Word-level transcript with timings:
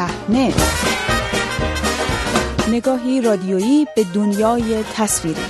صحنه. 0.00 0.54
نگاهی 2.68 3.20
رادیویی 3.20 3.86
به 3.96 4.04
دنیای 4.14 4.84
تصویری. 4.94 5.40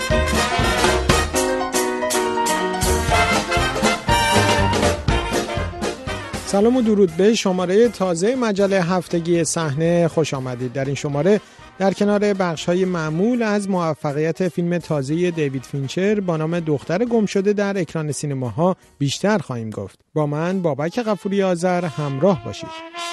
سلام 6.46 6.76
و 6.76 6.82
درود 6.82 7.10
به 7.16 7.34
شماره 7.34 7.88
تازه 7.88 8.36
مجله 8.36 8.82
هفتگی 8.82 9.44
صحنه. 9.44 10.08
خوش 10.08 10.34
آمدید. 10.34 10.72
در 10.72 10.84
این 10.84 10.94
شماره 10.94 11.40
در 11.78 11.92
کنار 11.92 12.34
بخش 12.34 12.64
های 12.64 12.84
معمول 12.84 13.42
از 13.42 13.70
موفقیت 13.70 14.48
فیلم 14.48 14.78
تازه 14.78 15.30
دیوید 15.30 15.62
فینچر 15.62 16.20
با 16.20 16.36
نام 16.36 16.60
دختر 16.60 17.04
گم 17.04 17.26
شده 17.26 17.52
در 17.52 17.78
اکران 17.78 18.12
سینماها 18.12 18.76
بیشتر 18.98 19.38
خواهیم 19.38 19.70
گفت. 19.70 20.00
با 20.14 20.26
من 20.26 20.62
بابک 20.62 21.00
غفوری 21.00 21.42
آذر 21.42 21.84
همراه 21.84 22.44
باشید. 22.44 23.09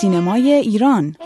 سینمای 0.00 0.52
ایران 0.52 1.16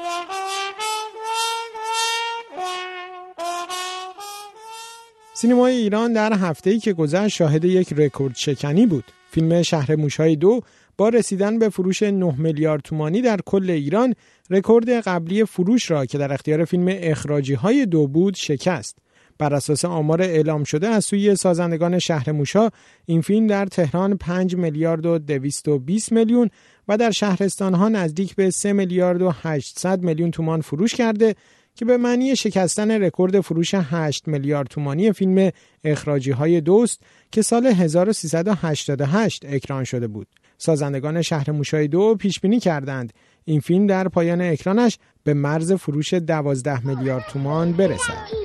سینمای 5.35 5.77
ایران 5.77 6.13
در 6.13 6.33
هفته‌ای 6.33 6.79
که 6.79 6.93
گذشت 6.93 7.37
شاهد 7.37 7.65
یک 7.65 7.93
رکورد 7.93 8.37
شکنی 8.37 8.87
بود 8.87 9.05
فیلم 9.31 9.63
شهر 9.63 9.97
موشهای 9.97 10.37
دو 10.37 10.61
با 10.97 11.09
رسیدن 11.09 11.59
به 11.59 11.69
فروش 11.69 12.03
9 12.03 12.35
میلیارد 12.39 12.81
تومانی 12.81 13.23
در 13.23 13.41
کل 13.47 13.71
ایران 13.71 14.15
رکورد 14.51 14.91
قبلی 14.91 15.45
فروش 15.45 15.91
را 15.91 16.07
که 16.07 16.19
در 16.19 16.33
اختیار 16.33 16.65
فیلم 16.65 16.87
اخراجی 16.89 17.55
های 17.55 17.87
دو 17.87 18.07
بود 18.07 18.35
شکست. 18.35 18.99
بر 19.39 19.55
اساس 19.55 19.85
آمار 19.85 20.23
اعلام 20.23 20.65
شده 20.65 20.89
از 20.89 21.05
سوی 21.05 21.37
سازندگان 21.37 21.99
شهر 21.99 22.33
موشا 22.33 22.69
این 23.07 23.21
فیلم 23.21 23.47
در 23.47 23.67
تهران 23.67 24.17
5 24.17 24.57
میلیارد 24.57 25.07
و 25.07 25.19
220 25.19 26.13
میلیون 26.13 26.51
و 26.89 26.97
در 26.97 27.11
شهرستان 27.11 27.75
ها 27.75 27.89
نزدیک 27.89 28.35
به 28.35 28.51
3 28.51 28.73
میلیارد 28.73 29.23
و 29.23 29.33
800 29.43 30.03
میلیون 30.03 30.31
تومان 30.31 30.61
فروش 30.61 30.95
کرده 30.95 31.35
که 31.75 31.85
به 31.85 31.97
معنی 31.97 32.37
شکستن 32.37 32.91
رکورد 32.91 33.41
فروش 33.41 33.75
8 33.75 34.29
میلیارد 34.29 34.69
تومانی 34.69 35.13
فیلم 35.13 35.51
اخراجی 35.85 36.31
های 36.31 36.61
دوست 36.61 37.01
که 37.33 37.43
سال 37.43 37.67
1388 37.67 39.45
اکران 39.49 39.85
شده 39.85 40.07
بود. 40.07 40.27
سازندگان 40.59 41.23
شهر 41.23 41.51
موشای 41.51 41.89
دو 41.89 42.15
پیش 42.15 42.41
بینی 42.41 42.61
کردند 42.61 43.13
این 43.45 43.61
فیلم 43.61 43.87
در 43.87 44.09
پایان 44.09 44.41
اکرانش 44.41 44.99
به 45.25 45.35
مرز 45.35 45.73
فروش 45.73 46.15
12 46.15 46.87
میلیارد 46.87 47.25
تومان 47.29 47.73
برسد. 47.73 48.44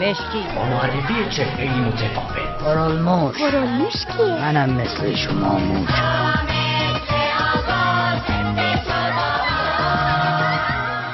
مشکی. 0.00 0.44
معرفی 0.56 1.36
چهره 1.36 1.80
متفاوت. 1.80 2.58
پرالموش. 2.60 3.36
پرالموش 3.38 3.92
کیه؟ 3.92 4.26
منم 4.26 4.70
مثل 4.70 5.14
شما 5.14 5.58
موش. 5.58 5.90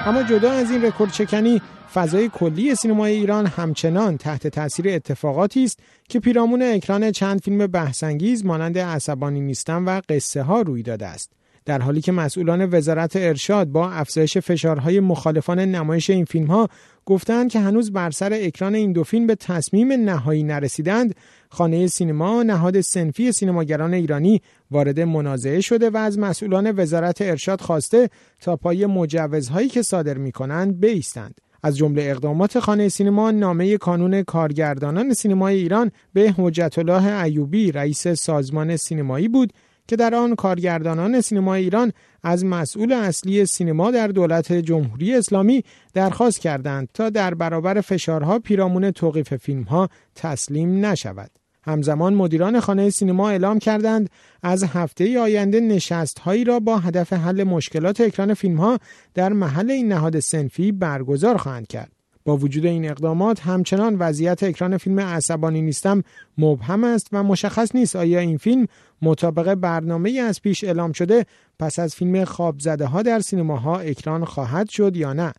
اما 0.07 0.23
جدا 0.23 0.53
از 0.53 0.71
این 0.71 0.85
رکورد 0.85 1.13
چکنی 1.13 1.63
فضای 1.95 2.29
کلی 2.29 2.75
سینمای 2.75 3.13
ایران 3.13 3.47
همچنان 3.47 4.17
تحت 4.17 4.47
تاثیر 4.47 4.89
اتفاقاتی 4.89 5.65
است 5.65 5.79
که 6.09 6.21
پیرامون 6.21 6.63
اکران 6.63 7.11
چند 7.11 7.41
فیلم 7.41 7.67
بحثانگیز 7.67 8.47
مانند 8.47 8.79
عصبانی 8.79 9.41
نیستم 9.41 9.87
و 9.87 10.01
قصه 10.09 10.43
ها 10.43 10.61
روی 10.61 10.83
داده 10.83 11.07
است. 11.07 11.33
در 11.65 11.83
حالی 11.83 12.01
که 12.01 12.13
مسئولان 12.13 12.69
وزارت 12.73 13.17
ارشاد 13.17 13.69
با 13.69 13.91
افزایش 13.91 14.39
فشارهای 14.39 15.01
مخالفان 15.01 15.59
نمایش 15.59 16.11
این 16.11 16.25
فیلم 16.25 16.47
ها 16.47 16.69
گفتند 17.07 17.51
که 17.51 17.61
هنوز 17.61 17.93
بر 17.93 18.11
سر 18.11 18.33
اکران 18.33 18.75
این 18.75 18.93
دو 18.93 19.05
فیلم 19.05 19.27
به 19.27 19.35
تصمیم 19.35 19.93
نهایی 19.93 20.43
نرسیدند 20.43 21.15
خانه 21.49 21.87
سینما 21.87 22.43
نهاد 22.43 22.81
سنفی 22.81 23.33
سینماگران 23.33 23.95
ایرانی 23.95 24.43
وارد 24.71 25.01
منازعه 25.01 25.61
شده 25.61 25.91
و 25.91 25.97
از 25.97 26.19
مسئولان 26.19 26.73
وزارت 26.77 27.23
ارشاد 27.23 27.61
خواسته 27.61 28.11
تا 28.41 28.57
پای 28.57 28.87
مجوزهایی 28.87 29.69
که 29.69 29.83
صادر 29.83 30.19
می 30.19 30.33
کنند 30.33 30.81
بیستند. 30.81 31.41
از 31.63 31.77
جمله 31.77 32.03
اقدامات 32.03 32.59
خانه 32.59 32.89
سینما 32.89 33.31
نامه 33.31 33.77
کانون 33.77 34.23
کارگردانان 34.23 35.15
سینمای 35.15 35.57
ایران 35.57 35.91
به 36.13 36.35
حجت 36.39 36.79
الله 36.79 37.23
ایوبی 37.23 37.73
رئیس 37.73 38.09
سازمان 38.09 38.77
سینمایی 38.77 39.29
بود 39.29 39.53
که 39.89 39.97
در 39.97 40.15
آن 40.15 40.35
کارگردانان 40.35 41.21
سینمای 41.21 41.63
ایران 41.63 41.93
از 42.23 42.45
مسئول 42.45 42.93
اصلی 42.93 43.47
سینما 43.47 43.91
در 43.91 44.09
دولت 44.09 44.53
جمهوری 44.53 45.15
اسلامی 45.15 45.65
درخواست 45.95 46.41
کردند 46.41 46.89
تا 46.95 47.11
در 47.11 47.35
برابر 47.35 47.81
فشارها 47.81 48.39
پیرامون 48.39 48.91
توقیف 48.91 49.37
فیلمها 49.37 49.89
تسلیم 50.15 50.87
نشود. 50.87 51.31
همزمان 51.65 52.15
مدیران 52.15 52.61
خانه 52.61 52.91
سینما 52.91 53.31
اعلام 53.31 53.59
کردند 53.59 54.11
از 54.43 54.65
هفته 54.65 55.21
آینده 55.21 55.61
نشست 55.61 56.19
هایی 56.19 56.45
را 56.45 56.61
با 56.61 56.79
هدف 56.79 57.13
حل 57.13 57.45
مشکلات 57.45 58.01
اکران 58.01 58.35
فیلم 58.35 58.57
ها 58.57 58.79
در 59.15 59.33
محل 59.33 59.71
این 59.71 59.89
نهاد 59.89 60.21
سنفی 60.21 60.73
برگزار 60.73 61.37
خواهند 61.37 61.67
کرد. 61.67 62.02
با 62.25 62.37
وجود 62.37 62.67
این 62.67 62.91
اقدامات 62.91 63.41
همچنان 63.41 63.97
وضعیت 63.99 64.43
اکران 64.43 64.77
فیلم 64.77 65.01
عصبانی 65.01 65.63
نیستم 65.63 66.03
مبهم 66.39 66.85
است 66.85 67.09
و 67.13 67.23
مشخص 67.23 67.75
نیست 67.75 67.97
آیا 67.97 68.21
این 68.21 68.37
فیلم 68.37 68.67
مطابق 69.03 69.55
برنامه 69.55 70.11
از 70.11 70.43
پیش 70.43 70.65
اعلام 70.65 70.93
شده 70.93 71.27
پس 71.59 71.79
از 71.79 71.95
فیلم 71.95 72.25
خواب 72.25 72.59
زده 72.59 72.87
ها 72.87 73.03
در 73.03 73.21
سینماها 73.21 73.79
اکران 73.79 74.25
خواهد 74.25 74.69
شد 74.69 74.97
یا 74.97 75.13
نه 75.13 75.33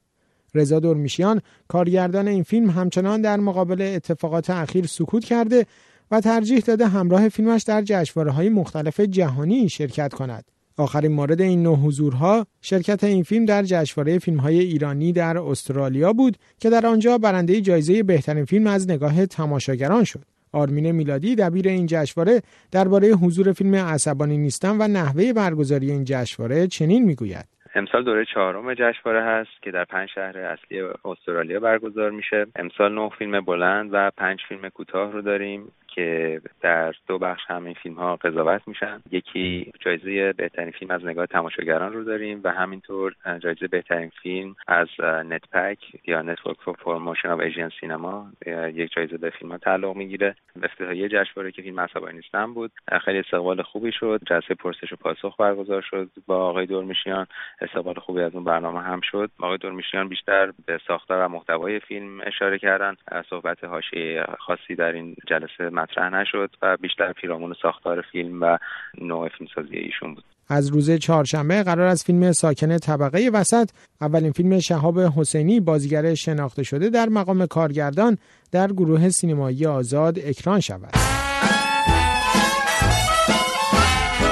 رضا 0.55 0.79
دورمیشیان 0.79 1.41
کارگردان 1.67 2.27
این 2.27 2.43
فیلم 2.43 2.69
همچنان 2.69 3.21
در 3.21 3.37
مقابل 3.37 3.81
اتفاقات 3.81 4.49
اخیر 4.49 4.87
سکوت 4.87 5.25
کرده 5.25 5.65
و 6.11 6.21
ترجیح 6.21 6.59
داده 6.59 6.87
همراه 6.87 7.29
فیلمش 7.29 7.63
در 7.63 7.81
جشنواره 7.81 8.31
های 8.31 8.49
مختلف 8.49 8.99
جهانی 8.99 9.69
شرکت 9.69 10.13
کند. 10.13 10.45
آخرین 10.77 11.11
مورد 11.11 11.41
این 11.41 11.63
نوع 11.63 11.77
حضورها 11.77 12.45
شرکت 12.61 13.03
این 13.03 13.23
فیلم 13.23 13.45
در 13.45 13.63
جشنواره 13.63 14.19
فیلم‌های 14.19 14.59
ایرانی 14.59 15.13
در 15.13 15.37
استرالیا 15.37 16.13
بود 16.13 16.37
که 16.59 16.69
در 16.69 16.85
آنجا 16.85 17.17
برنده 17.17 17.61
جایزه 17.61 18.03
بهترین 18.03 18.45
فیلم 18.45 18.67
از 18.67 18.89
نگاه 18.89 19.25
تماشاگران 19.25 20.03
شد. 20.03 20.19
آرمین 20.53 20.91
میلادی 20.91 21.35
دبیر 21.35 21.67
این 21.67 21.85
جشنواره 21.85 22.41
درباره 22.71 23.07
حضور 23.07 23.51
فیلم 23.51 23.75
عصبانی 23.75 24.37
نیستم 24.37 24.77
و 24.79 24.87
نحوه 24.87 25.33
برگزاری 25.33 25.91
این 25.91 26.03
جشنواره 26.03 26.67
چنین 26.67 27.05
می‌گوید. 27.05 27.45
امسال 27.75 28.03
دوره 28.03 28.25
چهارم 28.33 28.73
جشنواره 28.73 29.23
هست 29.23 29.63
که 29.63 29.71
در 29.71 29.85
پنج 29.85 30.09
شهر 30.15 30.37
اصلی 30.37 30.81
استرالیا 31.05 31.59
برگزار 31.59 32.11
میشه. 32.11 32.45
امسال 32.55 32.95
نه 32.95 33.09
فیلم 33.19 33.41
بلند 33.41 33.89
و 33.93 34.11
پنج 34.17 34.39
فیلم 34.49 34.69
کوتاه 34.69 35.11
رو 35.11 35.21
داریم. 35.21 35.71
که 35.95 36.41
در 36.61 36.93
دو 37.07 37.17
بخش 37.19 37.41
هم 37.47 37.65
این 37.65 37.73
فیلم 37.73 37.95
ها 37.95 38.15
قضاوت 38.15 38.67
میشن. 38.67 39.01
یکی 39.11 39.71
جایزه 39.79 40.33
بهترین 40.33 40.71
فیلم 40.71 40.91
از 40.91 41.05
نگاه 41.05 41.25
تماشاگران 41.25 41.93
رو 41.93 42.03
داریم 42.03 42.41
و 42.43 42.51
همینطور 42.51 43.15
جایزه 43.39 43.67
بهترین 43.67 44.11
فیلم 44.23 44.55
از 44.67 44.87
نتپک 45.01 45.77
یا 46.07 46.21
Network 46.21 46.57
for 46.57 46.75
Promotion 46.75 47.29
Asian 47.29 47.69
Cinema 47.79 48.27
یک 48.73 48.91
جایزه 48.93 49.17
به 49.17 49.29
فیلم 49.29 49.51
ها 49.51 49.57
تعلق 49.57 49.95
می‌گیره. 49.95 50.35
افتتاحیه 50.63 51.09
جشنواره 51.09 51.51
که 51.51 51.61
فیلم 51.61 51.79
عصبانی 51.79 52.15
نیستم 52.15 52.53
بود. 52.53 52.71
خیلی 53.05 53.19
استقبال 53.19 53.61
خوبی 53.61 53.91
شد. 53.91 54.21
جلسه 54.25 54.55
پرسش 54.55 54.93
و 54.93 54.95
پاسخ 54.95 55.35
برگزار 55.39 55.81
شد 55.81 56.09
با 56.27 56.37
آقای 56.37 56.65
درمیشیان. 56.65 57.27
استقبال 57.61 57.95
خوبی 57.95 58.21
از 58.21 58.35
اون 58.35 58.43
برنامه 58.43 58.81
هم 58.81 59.01
شد. 59.03 59.31
آقای 59.39 59.57
درمیشیان 59.57 60.09
بیشتر 60.09 60.51
به 60.65 60.79
ساختار 60.87 61.25
و 61.25 61.27
محتوای 61.27 61.79
فیلم 61.79 62.21
اشاره 62.21 62.59
کردن. 62.59 62.95
صحبت 63.29 63.63
حاشیه 63.63 64.23
خاصی 64.39 64.75
در 64.75 64.91
این 64.91 65.15
جلسه 65.27 65.69
مطرح 65.83 66.09
نشد 66.09 66.49
و 66.61 66.77
بیشتر 66.77 67.13
پیرامون 67.13 67.55
ساختار 67.61 68.01
فیلم 68.11 68.41
و 68.41 68.57
نوع 69.01 69.29
فیلمسازی 69.29 69.77
ایشون 69.77 70.13
بود 70.13 70.23
از 70.49 70.69
روز 70.69 70.91
چهارشنبه 70.91 71.63
قرار 71.63 71.87
از 71.87 72.03
فیلم 72.03 72.31
ساکن 72.31 72.77
طبقه 72.77 73.29
وسط 73.33 73.69
اولین 74.01 74.31
فیلم 74.31 74.59
شهاب 74.59 74.99
حسینی 74.99 75.59
بازیگر 75.59 76.13
شناخته 76.13 76.63
شده 76.63 76.89
در 76.89 77.09
مقام 77.09 77.45
کارگردان 77.45 78.17
در 78.51 78.67
گروه 78.67 79.09
سینمایی 79.09 79.65
آزاد 79.65 80.19
اکران 80.19 80.59
شود. 80.59 80.95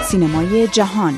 سینمای 0.04 0.68
جهان 0.68 1.14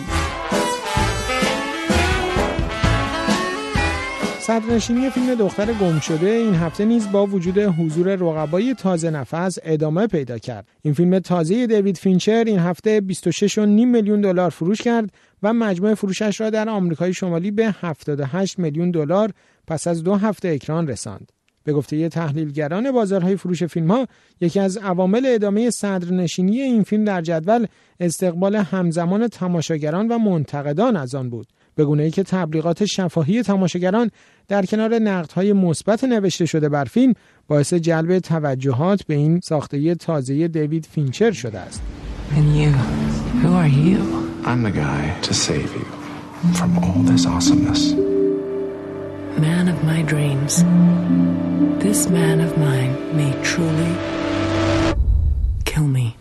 صدرنشینی 4.44 5.10
فیلم 5.10 5.36
دختر 5.36 5.74
گم 5.74 6.00
شده 6.00 6.30
این 6.30 6.56
هفته 6.56 6.86
نیز 6.86 7.12
با 7.12 7.25
وجود 7.25 7.57
حضور 7.57 8.16
رقبای 8.16 8.74
تازه 8.74 9.10
نفس 9.10 9.57
ادامه 9.63 10.07
پیدا 10.07 10.38
کرد. 10.38 10.68
این 10.81 10.94
فیلم 10.94 11.19
تازه 11.19 11.68
دیوید 11.68 11.98
فینچر 11.98 12.44
این 12.44 12.60
هفته 12.60 13.01
26.5 13.10 13.57
میلیون 13.57 14.22
دلار 14.22 14.50
فروش 14.50 14.81
کرد 14.81 15.10
و 15.44 15.54
مجموع 15.54 15.94
فروشش 15.94 16.42
را 16.42 16.50
در 16.50 16.69
آمریکای 16.69 17.13
شمالی 17.13 17.51
به 17.51 17.75
78 17.81 18.60
میلیون 18.60 18.92
دلار 18.92 19.31
پس 19.68 19.88
از 19.88 20.04
دو 20.04 20.16
هفته 20.16 20.50
اکران 20.50 20.88
رساند. 20.88 21.31
به 21.63 21.74
گفته 21.74 22.10
تحلیلگران 22.10 22.92
بازارهای 22.92 23.36
فروش 23.36 23.63
فیلم 23.63 23.92
ها 23.92 24.07
یکی 24.42 24.60
از 24.60 24.78
عوامل 24.78 25.25
ادامه 25.25 25.69
صدرنشینی 25.69 26.62
این 26.62 26.84
فیلم 26.84 27.04
در 27.04 27.22
جدول 27.22 27.66
استقبال 28.00 28.56
همزمان 28.56 29.28
تماشاگران 29.28 30.07
و 30.07 30.18
منتقدان 30.18 30.95
از 30.95 31.16
آن 31.16 31.30
بود 31.30 31.48
به 31.75 31.85
گونه 31.85 32.03
ای 32.03 32.11
که 32.11 32.23
تبلیغات 32.23 32.85
شفاهی 32.85 33.43
تماشاگران 33.43 34.11
در 34.47 34.65
کنار 34.65 34.99
نقدهای 34.99 35.53
مثبت 35.53 36.03
نوشته 36.03 36.45
شده 36.45 36.69
بر 36.69 36.85
فیلم 36.85 37.13
باعث 37.47 37.73
جلب 37.73 38.19
توجهات 38.19 39.03
به 39.03 39.13
این 39.13 39.39
ساخته 39.39 39.95
تازه 39.95 40.47
دیوید 40.47 40.87
فینچر 40.91 41.31
شده 41.31 41.59
است. 41.59 41.81
And 42.35 42.57
you, 42.57 42.71
who 43.43 43.51
are 43.61 43.67
you? 43.67 43.99
I'm 44.45 44.63
the 44.63 44.71
guy 44.71 45.03
to 45.27 45.33
save 45.33 45.71
you. 45.79 46.03
from 46.51 46.77
all 46.79 47.01
this 47.03 47.25
awesomeness. 47.25 47.93
Man 49.39 49.67
of 49.69 49.83
my 49.83 50.01
dreams. 50.01 50.63
This 51.81 52.09
man 52.09 52.41
of 52.41 52.57
mine 52.57 53.15
may 53.15 53.31
truly 53.43 53.95
kill 55.63 55.87
me. 55.87 56.17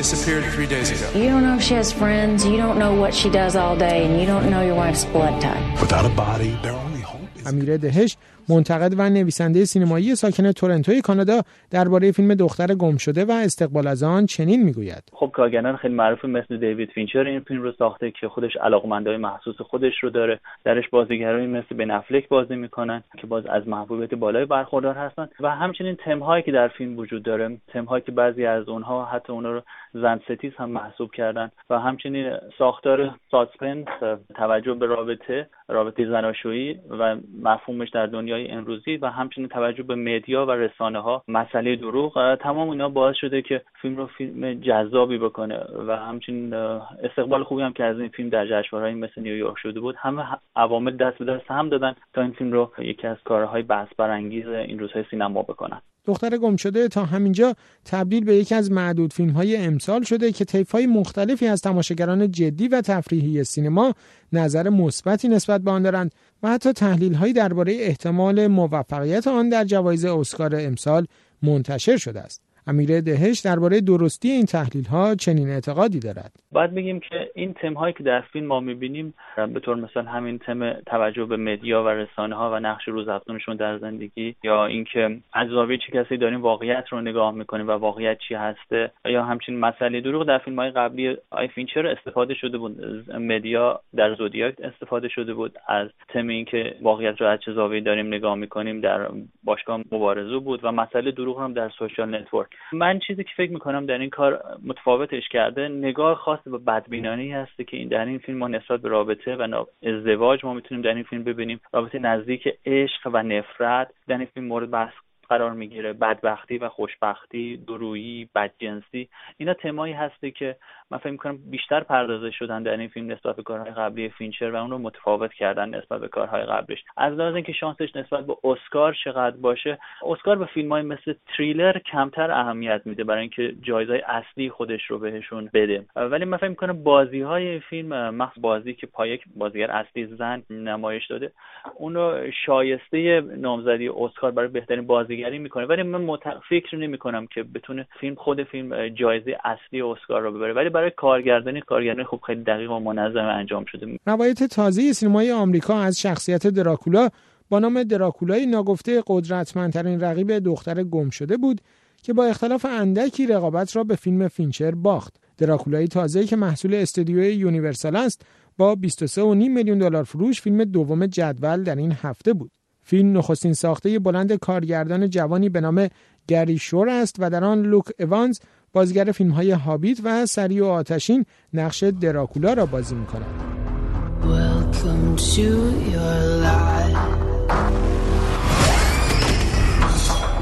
disappeared 0.00 0.44
three 0.54 0.66
days 0.66 0.88
ago. 0.94 1.06
You 1.18 1.28
don't 1.32 1.42
know 1.46 1.56
if 1.56 1.62
she 1.68 1.74
has 1.74 1.88
friends. 2.02 2.38
You 2.52 2.56
don't 2.64 2.78
know 2.78 2.92
what 3.02 3.12
she 3.20 3.28
does 3.40 3.54
all 3.56 3.76
day, 3.76 3.98
and 4.06 4.12
you 4.20 4.26
don't 4.32 4.46
know 4.52 4.62
your 4.68 4.74
wife's 4.84 5.04
blood 5.14 5.40
type. 5.40 5.64
Without 5.84 6.04
a 6.04 6.14
body, 6.26 6.50
their 6.62 6.76
only 6.86 7.00
hope 7.12 7.28
is. 7.36 7.46
امیر 7.50 7.76
دهش 7.84 8.10
منتقد 8.49 8.93
و 8.97 9.09
نویسنده 9.09 9.65
سینمایی 9.65 10.15
ساکن 10.15 10.51
تورنتوی 10.51 11.01
کانادا 11.01 11.41
درباره 11.71 12.11
فیلم 12.11 12.33
دختر 12.33 12.75
گم 12.75 12.97
شده 12.97 13.25
و 13.25 13.31
استقبال 13.31 13.87
از 13.87 14.03
آن 14.03 14.25
چنین 14.25 14.63
می‌گوید. 14.63 15.03
خب 15.13 15.31
کارگردان 15.33 15.77
خیلی 15.77 15.93
معروفی 15.93 16.27
مثل 16.27 16.57
دیوید 16.57 16.89
فینچر 16.89 17.23
این 17.23 17.39
فیلم 17.39 17.61
رو 17.61 17.71
ساخته 17.71 18.11
که 18.11 18.27
خودش 18.27 18.55
علاقمندای 18.55 19.17
مخصوص 19.17 19.61
خودش 19.61 19.93
رو 20.03 20.09
داره. 20.09 20.39
درش 20.63 20.89
بازیگرایی 20.89 21.47
مثل 21.47 21.75
بن 21.75 21.91
افلک 21.91 22.27
بازی 22.29 22.55
می‌کنن 22.55 23.03
که 23.17 23.27
باز 23.27 23.45
از 23.45 23.67
محبوبیت 23.67 24.13
بالای 24.13 24.45
برخوردار 24.45 24.95
هستن. 24.95 25.27
و 25.39 25.49
همچنین 25.49 25.95
تمهایی 25.95 26.43
که 26.43 26.51
در 26.51 26.67
فیلم 26.67 26.97
وجود 26.97 27.23
داره 27.23 27.57
تمهایی 27.67 28.03
که 28.03 28.11
بعضی 28.11 28.45
از 28.45 28.69
اونها 28.69 29.05
حتی 29.05 29.33
اونها 29.33 29.51
رو 29.51 29.61
زن 29.93 30.19
ستیز 30.29 30.51
هم 30.57 30.69
محسوب 30.69 31.11
کردن. 31.11 31.51
و 31.69 31.79
همچنین 31.79 32.31
ساختار 32.57 33.15
suspense 33.31 33.87
توجه 34.35 34.73
به 34.73 34.85
رابطه 34.85 35.47
رابطه 35.67 36.05
زناشویی 36.05 36.79
و 36.89 37.15
مفهومش 37.43 37.89
در 37.89 38.07
دنیای 38.31 38.51
امروزی 38.51 38.97
و 38.97 39.07
همچنین 39.07 39.47
توجه 39.47 39.83
به 39.83 39.95
مدیا 39.95 40.45
و 40.45 40.51
رسانه 40.51 40.99
ها 40.99 41.23
مسئله 41.27 41.75
دروغ 41.75 42.35
تمام 42.35 42.69
اینا 42.69 42.89
باعث 42.89 43.15
شده 43.15 43.41
که 43.41 43.61
فیلم 43.81 43.97
رو 43.97 44.07
فیلم 44.07 44.53
جذابی 44.53 45.17
بکنه 45.17 45.59
و 45.87 45.97
همچنین 45.97 46.53
استقبال 46.53 47.43
خوبی 47.43 47.61
هم 47.61 47.73
که 47.73 47.83
از 47.83 47.99
این 47.99 48.09
فیلم 48.09 48.29
در 48.29 48.45
جشنواره‌های 48.45 48.99
مثل 48.99 49.21
نیویورک 49.21 49.57
شده 49.57 49.79
بود. 49.79 49.95
همه 49.97 50.23
عوامل 50.55 50.97
دست 50.97 51.17
به 51.17 51.25
دست 51.25 51.51
هم 51.51 51.69
دادن 51.69 51.95
تا 52.13 52.21
این 52.21 52.31
فیلم 52.31 52.51
رو 52.51 52.71
یکی 52.77 53.07
از 53.07 53.17
کارهای 53.25 53.61
بحث 53.61 53.87
برانگیز 53.97 54.47
این 54.47 54.79
روزهای 54.79 55.05
سینما 55.11 55.41
بکنن. 55.41 55.81
دختر 56.05 56.37
گم 56.37 56.55
شده 56.55 56.87
تا 56.87 57.05
همینجا 57.05 57.55
تبدیل 57.85 58.25
به 58.25 58.35
یکی 58.35 58.55
از 58.55 58.71
معدود 58.71 59.13
فیلم 59.13 59.29
های 59.29 59.57
امسال 59.57 60.03
شده 60.03 60.31
که 60.31 60.45
طیف 60.45 60.71
های 60.71 60.85
مختلفی 60.85 61.47
از 61.47 61.61
تماشاگران 61.61 62.31
جدی 62.31 62.67
و 62.67 62.81
تفریحی 62.81 63.43
سینما 63.43 63.93
نظر 64.33 64.69
مثبتی 64.69 65.27
نسبت 65.27 65.61
به 65.61 65.71
آن 65.71 65.83
دارند 65.83 66.11
و 66.43 66.49
حتی 66.49 66.73
تحلیل 66.73 67.13
هایی 67.13 67.33
درباره 67.33 67.77
احتمال 67.79 68.47
موفقیت 68.47 69.27
آن 69.27 69.49
در 69.49 69.63
جوایز 69.63 70.05
اسکار 70.05 70.55
امسال 70.55 71.05
منتشر 71.41 71.97
شده 71.97 72.21
است. 72.21 72.50
امیر 72.67 73.01
دهش 73.01 73.39
درباره 73.39 73.81
درستی 73.81 74.29
این 74.29 74.45
تحلیل 74.45 74.85
ها 74.85 75.15
چنین 75.15 75.49
اعتقادی 75.49 75.99
دارد. 75.99 76.31
باید 76.51 76.75
بگیم 76.75 76.99
که 76.99 77.31
این 77.35 77.53
تم 77.53 77.73
هایی 77.73 77.93
که 77.93 78.03
در 78.03 78.21
فیلم 78.21 78.45
ما 78.45 78.59
می‌بینیم 78.59 79.13
به 79.53 79.59
طور 79.59 79.75
مثال 79.75 80.05
همین 80.05 80.39
تم 80.39 80.73
توجه 80.73 81.25
به 81.25 81.37
media 81.37 81.83
و 81.83 81.87
رسانه 81.87 82.35
ها 82.35 82.51
و 82.51 82.59
نقش 82.59 82.87
روزافزونشون 82.87 83.55
در 83.55 83.77
زندگی 83.77 84.35
یا 84.43 84.65
اینکه 84.65 85.17
از 85.33 85.47
زاویه 85.47 85.77
چه 85.77 86.03
کسی 86.03 86.17
داریم 86.17 86.41
واقعیت 86.41 86.85
رو 86.89 87.01
نگاه 87.01 87.31
می‌کنیم 87.31 87.67
و 87.67 87.71
واقعیت 87.71 88.17
چی 88.27 88.35
هستش 88.35 88.91
یا 89.05 89.23
همچنین 89.23 89.59
مسئله 89.59 90.01
دروغ 90.01 90.27
در 90.27 90.37
فیلم 90.37 90.59
های 90.59 90.71
قبلی 90.71 91.17
آقای 91.29 91.47
فینچر 91.47 91.87
استفاده 91.87 92.33
شده 92.33 92.57
بود. 92.57 92.81
media 93.15 93.79
در 93.95 94.15
زودیاک 94.15 94.55
استفاده 94.63 95.07
شده 95.07 95.33
بود. 95.33 95.57
از 95.67 95.87
تم 96.09 96.27
اینکه 96.27 96.75
واقعیت 96.81 97.21
رو 97.21 97.27
از 97.27 97.39
چه 97.45 97.53
زاویه 97.53 97.81
داریم 97.81 98.07
نگاه 98.07 98.35
می‌کنیم 98.35 98.81
در 98.81 99.07
باشگاه 99.43 99.79
مبارزه 99.91 100.37
بود 100.37 100.59
و 100.63 100.71
مسئله 100.71 101.11
دروغ 101.11 101.41
هم 101.41 101.53
در 101.53 101.69
Social 101.69 102.15
Network 102.15 102.50
من 102.73 102.99
چیزی 102.99 103.23
که 103.23 103.29
فکر 103.37 103.51
می‌کنم 103.51 103.85
در 103.85 103.97
این 103.97 104.09
کار 104.09 104.43
متفاوتش 104.65 105.29
کرده 105.29 105.67
نگاه 105.67 106.15
خاص 106.15 106.39
به 106.39 106.57
بدبینانه‌ای 106.57 107.31
هستش 107.31 107.63
که 107.63 107.77
این 107.77 107.87
در 107.87 108.05
این 108.05 108.17
فیلم 108.17 108.37
ما 108.37 108.47
نسبت 108.47 108.81
به 108.81 108.89
رابطه 108.89 109.35
و 109.35 109.65
ازدواج 109.83 110.45
ما 110.45 110.53
می‌تونیم 110.53 110.83
در 110.83 110.93
این 110.93 111.03
فیلم 111.03 111.23
ببینیم. 111.23 111.61
رابطه 111.73 111.99
نزدیک 111.99 112.47
عشق 112.65 113.09
و 113.13 113.23
نفرت 113.23 113.93
در 114.07 114.17
این 114.17 114.27
فیلم 114.33 114.45
مورد 114.45 114.69
بحث 114.69 114.93
قرار 115.31 115.51
می‌گیره 115.51 115.93
بدبختی 115.93 116.57
و 116.57 116.69
خوشبختی 116.69 117.57
دورویی 117.57 118.29
بدجنسی 118.35 119.09
اینا 119.37 119.53
تم‌هایی 119.53 119.93
هستن 119.93 120.31
که 120.31 120.55
من 120.91 120.97
فکر 120.97 121.11
می‌کنم 121.11 121.39
بیشتر 121.51 121.83
پردازش 121.83 122.31
شدن 122.31 122.63
در 122.63 122.77
این 122.77 122.87
فیلم 122.87 123.11
نسبت 123.11 123.35
به 123.35 123.43
کارهای 123.43 123.71
قبلی 123.71 124.09
فینچر 124.09 124.51
و 124.51 124.55
اون 124.55 124.71
رو 124.71 124.77
متفاوت 124.77 125.33
کردن 125.33 125.69
نسبت 125.69 126.01
به 126.01 126.07
کارهای 126.07 126.41
قبلش 126.43 126.83
از 126.97 127.13
لحاظ 127.13 127.35
اینکه 127.35 127.53
شانسش 127.53 127.95
نسبت 127.95 128.25
به 128.25 128.35
اسکار 128.43 128.95
چقدر 129.03 129.37
باشه 129.37 129.77
اسکار 130.05 130.37
به 130.37 130.45
فیلم 130.45 130.71
های 130.71 130.81
مثل 130.81 131.13
تریلر 131.37 131.77
کمتر 131.79 132.31
اهمیت 132.31 132.81
میده 132.85 133.03
برای 133.03 133.21
اینکه 133.21 133.55
جایزه‌های 133.61 134.01
اصلی 134.01 134.49
خودش 134.49 134.85
رو 134.85 134.99
بهشون 134.99 135.49
بده. 135.53 135.85
ولی 135.95 136.25
من 136.25 136.37
فکر 136.37 136.49
می‌کنم 136.49 136.83
بازی 136.83 137.21
های 137.21 137.59
فیلم 137.59 138.09
مخصوص 138.09 138.41
بازی 138.41 138.73
که 138.73 138.87
پایک 138.87 139.23
بازیگر 139.35 139.71
اصلی 139.71 140.05
زن 140.05 140.43
نمایش 140.49 141.07
داده 141.07 141.31
اون 141.75 141.95
رو 141.95 142.31
شایسته 142.45 143.21
نامزدی 143.21 143.89
اسکار 143.89 144.31
برای 144.31 144.49
بهترین 144.49 144.87
بازیگری 145.21 145.39
می‌کنه 145.39 145.65
ولی 145.65 145.83
من 145.83 146.01
مت... 146.01 146.19
فکر 146.49 146.77
نمی 146.77 146.97
کنم 146.97 147.27
که 147.27 147.43
بتونه 147.43 147.87
فیلم 147.99 148.15
خود 148.15 148.43
فیلم 148.43 148.89
جایزه 148.89 149.37
اصلی 149.43 149.81
اسکار 149.81 150.21
رو 150.21 150.31
ببره 150.31 150.53
ولی 150.53 150.69
برای 150.69 150.91
کارگردانی 150.91 151.61
کارگردانی 151.61 152.03
خوب 152.03 152.21
خیلی 152.21 152.43
دقیق 152.43 152.71
و 152.71 152.79
منظم 152.79 153.25
انجام 153.25 153.65
شده 153.65 153.99
روایت 154.05 154.43
تازه 154.43 154.93
سینمای 154.93 155.31
آمریکا 155.31 155.79
از 155.79 156.01
شخصیت 156.01 156.47
دراکولا 156.47 157.09
با 157.49 157.59
نام 157.59 157.83
دراکولای 157.83 158.45
ناگفته 158.45 159.03
قدرتمندترین 159.07 159.99
رقیب 159.99 160.39
دختر 160.39 160.83
گم 160.83 161.09
شده 161.09 161.37
بود 161.37 161.61
که 162.03 162.13
با 162.13 162.25
اختلاف 162.25 162.65
اندکی 162.65 163.27
رقابت 163.27 163.75
را 163.75 163.83
به 163.83 163.95
فیلم 163.95 164.27
فینچر 164.27 164.71
باخت. 164.71 165.15
دراکولای 165.37 165.87
تازه 165.87 166.25
که 166.25 166.35
محصول 166.35 166.73
استودیوی 166.73 167.33
یونیورسال 167.33 167.95
است 167.95 168.25
با 168.57 168.77
23.5 168.85 169.17
میلیون 169.25 169.77
دلار 169.77 170.03
فروش 170.03 170.41
فیلم 170.41 170.63
دوم 170.63 171.05
جدول 171.05 171.63
در 171.63 171.75
این 171.75 171.91
هفته 171.91 172.33
بود. 172.33 172.51
فیلم 172.91 173.17
نخستین 173.17 173.53
ساخته 173.53 173.99
بلند 173.99 174.33
کارگردان 174.33 175.09
جوانی 175.09 175.49
به 175.49 175.61
نام 175.61 175.87
گری 176.27 176.57
شور 176.57 176.89
است 176.89 177.15
و 177.19 177.29
در 177.29 177.43
آن 177.43 177.61
لوک 177.61 177.85
اوانز 177.99 178.39
بازیگر 178.73 179.11
فیلم 179.11 179.31
های 179.31 179.51
هابیت 179.51 179.97
و 180.03 180.25
سری 180.25 180.59
و 180.59 180.65
آتشین 180.65 181.25
نقش 181.53 181.83
دراکولا 181.83 182.53
را 182.53 182.65
بازی 182.65 182.95
می 182.95 183.05
کند. 183.05 183.25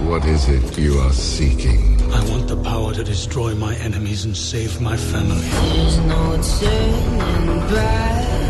What 0.09 0.23
is 0.35 0.43
it 0.55 0.65
you 0.85 0.93
are 1.05 1.17
seeking? 1.35 1.81
I 2.19 2.21
want 2.31 2.45
the 2.53 2.59
power 2.71 2.91
to 2.99 3.03
destroy 3.13 3.51
my 3.67 3.73
enemies 3.87 4.21
and 4.27 4.35
save 4.51 4.73
my 4.89 4.97
family. 5.11 5.49
There's 5.75 5.97
no 6.13 6.21
turning 6.59 7.59
back. 7.73 8.48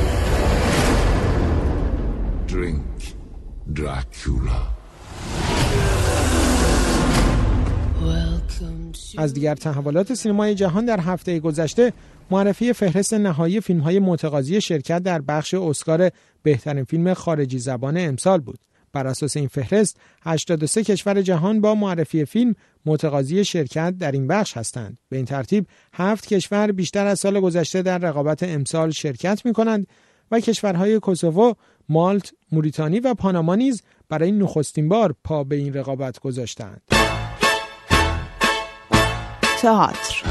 Dracula. 3.74 4.80
از 9.18 9.34
دیگر 9.34 9.56
تحولات 9.56 10.14
سینمای 10.14 10.56
جهان 10.56 10.86
در 10.86 11.00
هفته 11.00 11.40
گذشته 11.40 11.94
معرفی 12.32 12.74
فهرست 12.74 13.14
نهایی 13.14 13.62
فیلم 13.62 13.80
های 13.80 14.00
متقاضی 14.00 14.62
شرکت 14.62 15.04
در 15.04 15.22
بخش 15.22 15.54
اسکار 15.54 16.12
بهترین 16.44 16.84
فیلم 16.84 17.14
خارجی 17.14 17.60
زبان 17.60 17.98
امسال 17.98 18.40
بود. 18.40 18.60
بر 18.94 19.08
اساس 19.08 19.38
این 19.38 19.48
فهرست 19.48 19.98
83 20.24 20.84
کشور 20.84 21.22
جهان 21.22 21.62
با 21.62 21.76
معرفی 21.76 22.26
فیلم 22.26 22.56
متقاضی 22.86 23.46
شرکت 23.46 23.98
در 23.98 24.12
این 24.12 24.28
بخش 24.28 24.58
هستند. 24.58 24.98
به 25.10 25.16
این 25.16 25.26
ترتیب 25.26 25.68
هفت 25.94 26.28
کشور 26.28 26.72
بیشتر 26.72 27.08
از 27.08 27.20
سال 27.20 27.40
گذشته 27.40 27.82
در 27.82 27.98
رقابت 27.98 28.44
امسال 28.44 28.92
شرکت 28.92 29.46
می 29.46 29.54
کنند 29.54 29.88
و 30.32 30.40
کشورهای 30.40 31.00
کوسوو، 31.00 31.54
مالت، 31.90 32.32
موریتانی 32.52 33.00
و 33.00 33.14
پاناما 33.14 33.56
نیز 33.56 33.84
برای 34.10 34.32
نخستین 34.32 34.90
بار 34.90 35.16
پا 35.24 35.44
به 35.44 35.56
این 35.56 35.74
رقابت 35.74 36.20
گذاشتند. 36.20 36.82
تئاتر 39.62 40.24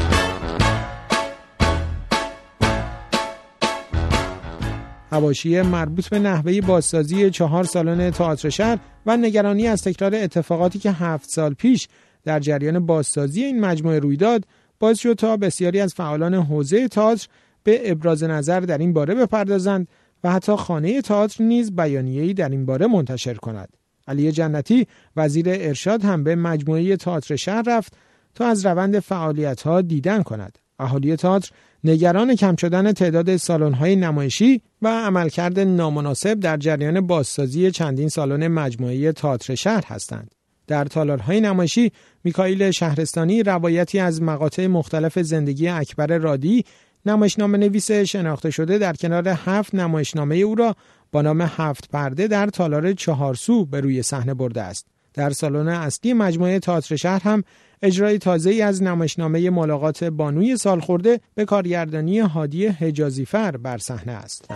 هواشی 5.10 5.62
مربوط 5.62 6.08
به 6.08 6.18
نحوه 6.18 6.60
بازسازی 6.60 7.30
چهار 7.30 7.64
سالن 7.64 8.10
تئاتر 8.10 8.48
شهر 8.48 8.78
و 9.06 9.16
نگرانی 9.16 9.66
از 9.66 9.82
تکرار 9.82 10.14
اتفاقاتی 10.14 10.78
که 10.78 10.90
هفت 10.90 11.30
سال 11.30 11.54
پیش 11.54 11.88
در 12.24 12.40
جریان 12.40 12.86
بازسازی 12.86 13.44
این 13.44 13.60
مجموعه 13.60 13.98
روی 13.98 14.16
داد 14.16 14.44
باعث 14.80 14.98
شد 14.98 15.14
تا 15.14 15.36
بسیاری 15.36 15.80
از 15.80 15.94
فعالان 15.94 16.34
حوزه 16.34 16.88
تئاتر 16.88 17.28
به 17.64 17.90
ابراز 17.90 18.24
نظر 18.24 18.60
در 18.60 18.78
این 18.78 18.92
باره 18.92 19.14
بپردازند 19.14 19.88
و 20.24 20.32
حتی 20.32 20.56
خانه 20.56 21.02
تئاتر 21.02 21.44
نیز 21.44 21.76
بیانیه‌ای 21.76 22.34
در 22.34 22.48
این 22.48 22.66
باره 22.66 22.86
منتشر 22.86 23.34
کند. 23.34 23.68
علی 24.08 24.32
جنتی 24.32 24.86
وزیر 25.16 25.46
ارشاد 25.48 26.04
هم 26.04 26.24
به 26.24 26.34
مجموعه 26.34 26.96
تئاتر 26.96 27.36
شهر 27.36 27.62
رفت 27.66 27.92
تا 28.34 28.46
از 28.46 28.66
روند 28.66 28.98
فعالیت 28.98 29.62
ها 29.62 29.82
دیدن 29.82 30.22
کند. 30.22 30.58
اهالی 30.78 31.16
تئاتر 31.16 31.50
نگران 31.84 32.34
کم 32.34 32.56
شدن 32.56 32.92
تعداد 32.92 33.36
سالن‌های 33.36 33.96
نمایشی 33.96 34.62
و 34.82 34.88
عملکرد 34.88 35.60
نامناسب 35.60 36.40
در 36.40 36.56
جریان 36.56 37.06
بازسازی 37.06 37.70
چندین 37.70 38.08
سالن 38.08 38.48
مجموعه 38.48 39.12
تئاتر 39.12 39.54
شهر 39.54 39.84
هستند. 39.86 40.34
در 40.66 40.84
تالارهای 40.84 41.40
نمایشی 41.40 41.92
میکائیل 42.24 42.70
شهرستانی 42.70 43.42
روایتی 43.42 43.98
از 43.98 44.22
مقاطع 44.22 44.66
مختلف 44.66 45.18
زندگی 45.18 45.68
اکبر 45.68 46.18
رادی 46.18 46.64
نمایشنامه 47.08 47.58
نویس 47.58 47.90
شناخته 47.90 48.50
شده 48.50 48.78
در 48.78 48.92
کنار 48.92 49.28
هفت 49.28 49.74
نمایشنامه 49.74 50.36
او 50.36 50.54
را 50.54 50.76
با 51.12 51.22
نام 51.22 51.40
هفت 51.40 51.88
پرده 51.90 52.26
در 52.26 52.46
تالار 52.46 52.92
چهارسو 52.92 53.64
به 53.64 53.80
روی 53.80 54.02
صحنه 54.02 54.34
برده 54.34 54.62
است. 54.62 54.86
در 55.14 55.30
سالن 55.30 55.68
اصلی 55.68 56.12
مجموعه 56.12 56.58
تئاتر 56.58 56.96
شهر 56.96 57.22
هم 57.22 57.44
اجرای 57.82 58.18
تازه 58.18 58.50
ای 58.50 58.62
از 58.62 58.82
نمایشنامه 58.82 59.50
ملاقات 59.50 60.04
بانوی 60.04 60.56
سالخورده 60.56 61.20
به 61.34 61.44
کارگردانی 61.44 62.18
هادی 62.18 62.66
حجازیفر 62.66 63.56
بر 63.56 63.78
صحنه 63.78 64.12
است. 64.12 64.48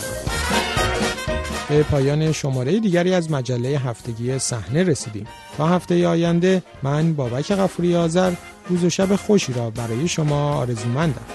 به 1.68 1.82
پایان 1.82 2.32
شماره 2.32 2.80
دیگری 2.80 3.14
از 3.14 3.30
مجله 3.30 3.68
هفتگی 3.68 4.38
صحنه 4.38 4.82
رسیدیم. 4.82 5.26
تا 5.56 5.66
هفته 5.66 6.06
آینده 6.06 6.62
من 6.82 7.12
بابک 7.12 7.52
غفوری 7.52 7.96
آذر 7.96 8.32
روز 8.68 8.84
و 8.84 8.90
شب 8.90 9.16
خوشی 9.16 9.52
را 9.52 9.70
برای 9.70 10.08
شما 10.08 10.54
آرزومندم. 10.54 11.26